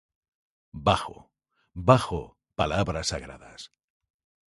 [0.87, 1.29] Bajo,
[1.75, 3.71] bajo, palabras sagradas".